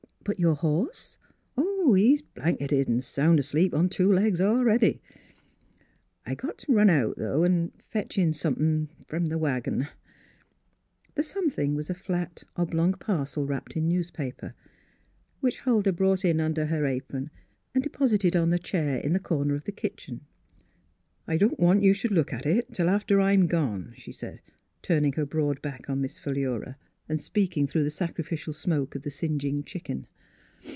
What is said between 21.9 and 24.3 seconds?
should look at it till after I'm gone," she